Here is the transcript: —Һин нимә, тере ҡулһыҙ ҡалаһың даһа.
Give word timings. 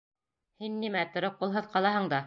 —Һин 0.63 0.79
нимә, 0.85 1.05
тере 1.17 1.31
ҡулһыҙ 1.43 1.69
ҡалаһың 1.77 2.13
даһа. 2.15 2.19